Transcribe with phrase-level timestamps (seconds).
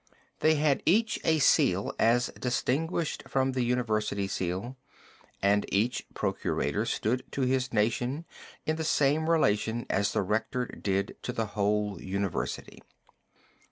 [0.39, 4.75] They had each a seal as distinguished from the university seal,
[5.43, 8.25] and each procurator stood to his "nation"
[8.65, 12.81] in the same relation as the Rector did to the whole university.